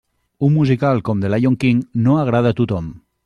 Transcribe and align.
Un 0.45 0.51
musical 0.53 1.03
com 1.09 1.21
The 1.25 1.31
Lyon 1.33 1.59
King 1.65 1.83
no 2.07 2.17
agrada 2.23 2.55
a 2.55 2.59
tothom. 2.63 2.91